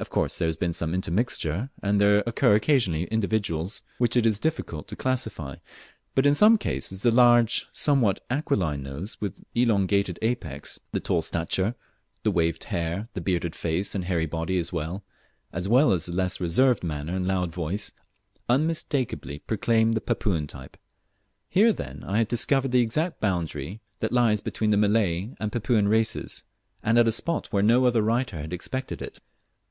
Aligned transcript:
Of 0.00 0.08
course 0.08 0.38
there 0.38 0.48
has 0.48 0.56
been 0.56 0.70
intermixture, 0.94 1.68
and 1.82 2.00
there 2.00 2.24
occur 2.26 2.54
occasionally 2.54 3.04
individuals 3.08 3.82
which 3.98 4.16
it 4.16 4.24
is 4.24 4.38
difficult 4.38 4.88
to 4.88 4.96
classify; 4.96 5.56
but 6.14 6.24
in 6.24 6.34
most 6.40 6.58
cases 6.58 7.02
the 7.02 7.10
large, 7.10 7.66
somewhat 7.70 8.24
aquiline 8.30 8.82
nose, 8.82 9.20
with 9.20 9.44
elongated 9.54 10.18
apex, 10.22 10.80
the 10.92 11.00
tall 11.00 11.20
stature, 11.20 11.74
the 12.22 12.30
waved 12.30 12.64
hair, 12.64 13.10
the 13.12 13.20
bearded 13.20 13.54
face, 13.54 13.94
and 13.94 14.06
hairy 14.06 14.24
body, 14.24 14.58
as 14.58 14.72
well 14.72 15.02
as 15.52 15.66
the 15.68 16.12
less 16.12 16.40
reserved 16.40 16.82
manner 16.82 17.14
and 17.14 17.26
louder 17.28 17.52
voice, 17.52 17.92
unmistakeably 18.48 19.40
proclaim 19.40 19.92
the 19.92 20.00
Papuan 20.00 20.46
type. 20.46 20.78
Here 21.50 21.74
then 21.74 22.04
I 22.04 22.16
had 22.16 22.28
discovered 22.28 22.70
the 22.70 22.80
exact 22.80 23.20
boundary 23.20 23.82
lice 24.00 24.40
between 24.40 24.70
the 24.70 24.78
Malay 24.78 25.34
and 25.38 25.52
Papuan 25.52 25.88
races, 25.88 26.44
and 26.82 26.98
at 26.98 27.06
a 27.06 27.12
spot 27.12 27.48
where 27.48 27.62
no 27.62 27.84
other 27.84 28.00
writer 28.00 28.38
had 28.40 28.54
expected 28.54 29.02
it. 29.02 29.20